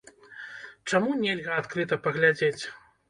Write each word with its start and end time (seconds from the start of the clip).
Чаму 0.93 1.11
нельга 1.25 1.51
адкрыта 1.63 2.01
паглядзець? 2.07 2.63